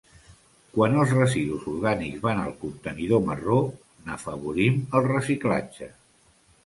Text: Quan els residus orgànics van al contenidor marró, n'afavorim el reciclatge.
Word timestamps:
Quan 0.75 0.95
els 1.01 1.11
residus 1.17 1.67
orgànics 1.73 2.23
van 2.25 2.41
al 2.45 2.55
contenidor 2.63 3.21
marró, 3.29 3.59
n'afavorim 4.09 4.81
el 5.01 5.07
reciclatge. 5.13 5.91